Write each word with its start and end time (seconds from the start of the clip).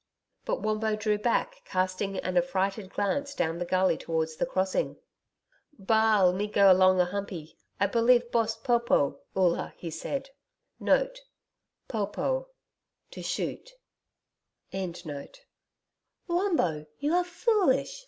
]But 0.45 0.61
Wombo 0.63 0.95
drew 0.95 1.19
back, 1.19 1.61
casting 1.63 2.17
an 2.17 2.35
affrighted 2.35 2.89
glance 2.91 3.35
down 3.35 3.59
the 3.59 3.65
gully 3.67 3.97
towards 3.99 4.35
the 4.35 4.47
crossing. 4.47 4.97
'Ba'al 5.77 6.33
me 6.33 6.47
go 6.47 6.73
long 6.73 6.99
a 6.99 7.05
Humpey 7.05 7.55
I 7.79 7.85
believe 7.85 8.31
Boss 8.31 8.55
PHO 8.57 8.79
PHO*, 8.79 9.19
Oola,' 9.37 9.75
he 9.77 9.91
said. 9.91 10.31
[*Pho 10.83 11.07
pho 11.91 12.47
To 13.11 13.21
shoot.] 13.21 13.73
'Wombo, 14.73 15.37
you 16.97 17.13
are 17.13 17.23
foolish. 17.23 17.99